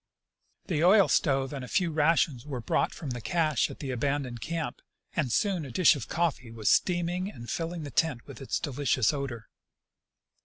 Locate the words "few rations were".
1.67-2.59